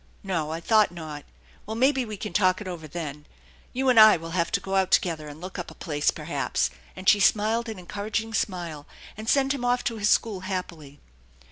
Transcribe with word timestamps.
No, 0.23 0.49
I 0.51 0.59
thought 0.59 0.91
not. 0.91 1.25
Well, 1.67 1.75
maybe 1.75 2.05
we 2.05 2.17
can 2.17 2.33
talk 2.33 2.59
it 2.59 2.67
over 2.67 2.87
then. 2.87 3.27
You 3.71 3.87
and 3.87 3.99
I 3.99 4.17
will 4.17 4.31
have 4.31 4.51
to 4.53 4.59
go 4.59 4.73
out 4.73 4.89
together 4.89 5.27
and 5.27 5.39
look 5.39 5.59
up 5.59 5.69
a 5.69 5.75
place 5.75 6.09
perhaps," 6.09 6.71
and 6.95 7.07
she 7.07 7.19
smiled 7.19 7.69
an 7.69 7.77
encouraging 7.77 8.33
smile, 8.33 8.87
and 9.15 9.29
sent 9.29 9.53
him 9.53 9.63
off 9.63 9.83
to 9.83 9.97
his 9.99 10.09
school 10.09 10.39
happily. 10.39 10.99